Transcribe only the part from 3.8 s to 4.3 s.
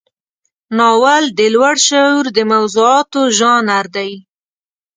دی.